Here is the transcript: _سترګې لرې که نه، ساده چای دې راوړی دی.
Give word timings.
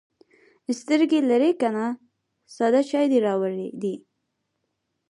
_سترګې 0.79 1.19
لرې 1.29 1.51
که 1.59 1.69
نه، 1.75 1.85
ساده 2.55 2.81
چای 2.89 3.05
دې 3.11 3.19
راوړی 3.27 3.65
دی. 3.81 3.95